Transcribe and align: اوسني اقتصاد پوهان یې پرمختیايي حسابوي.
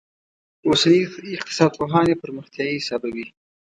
اوسني 0.67 1.01
اقتصاد 1.37 1.71
پوهان 1.79 2.05
یې 2.11 2.21
پرمختیايي 2.23 2.77
حسابوي. 2.81 3.25